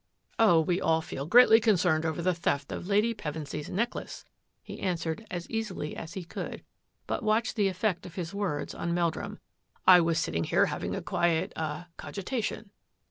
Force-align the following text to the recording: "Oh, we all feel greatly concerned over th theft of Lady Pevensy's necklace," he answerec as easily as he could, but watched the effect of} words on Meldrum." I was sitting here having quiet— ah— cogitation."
"Oh, 0.39 0.61
we 0.61 0.81
all 0.81 1.03
feel 1.03 1.27
greatly 1.27 1.59
concerned 1.59 2.07
over 2.07 2.23
th 2.23 2.35
theft 2.35 2.71
of 2.71 2.87
Lady 2.87 3.13
Pevensy's 3.13 3.69
necklace," 3.69 4.25
he 4.63 4.81
answerec 4.81 5.23
as 5.29 5.47
easily 5.47 5.95
as 5.95 6.15
he 6.15 6.23
could, 6.23 6.63
but 7.05 7.21
watched 7.21 7.55
the 7.55 7.67
effect 7.67 8.07
of} 8.07 8.33
words 8.33 8.73
on 8.73 8.95
Meldrum." 8.95 9.37
I 9.95 10.01
was 10.01 10.17
sitting 10.17 10.45
here 10.45 10.65
having 10.65 10.99
quiet— 11.03 11.53
ah— 11.55 11.89
cogitation." 11.99 12.71